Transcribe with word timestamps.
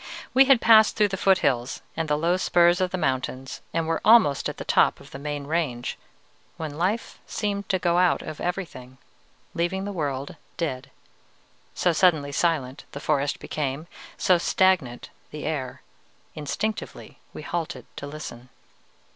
"We 0.33 0.45
had 0.45 0.61
passed 0.61 0.95
through 0.95 1.09
the 1.09 1.15
foothills 1.15 1.83
and 1.95 2.09
the 2.09 2.17
low 2.17 2.35
spurs 2.35 2.81
of 2.81 2.89
the 2.89 2.97
mountains, 2.97 3.61
and 3.71 3.85
were 3.85 4.01
almost 4.03 4.49
at 4.49 4.57
the 4.57 4.65
top 4.65 4.99
of 4.99 5.11
the 5.11 5.19
main 5.19 5.45
range, 5.45 5.95
when 6.57 6.75
life 6.75 7.19
seemed 7.27 7.69
to 7.69 7.77
go 7.77 7.99
out 7.99 8.23
of 8.23 8.41
everything, 8.41 8.97
leaving 9.53 9.85
the 9.85 9.91
world 9.91 10.37
dead, 10.57 10.89
so 11.75 11.93
suddenly 11.93 12.31
silent 12.31 12.83
the 12.93 12.99
forest 12.99 13.39
became, 13.39 13.85
so 14.17 14.39
stagnant 14.39 15.11
the 15.29 15.45
air. 15.45 15.83
Instinctively 16.33 17.19
we 17.31 17.43
halted 17.43 17.85
to 17.97 18.07
listen. 18.07 18.49